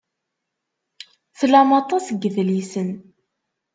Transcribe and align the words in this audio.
Tlamt 1.39 1.73
aṭas 1.81 2.05
n 2.09 2.15
yidlisen. 2.21 2.89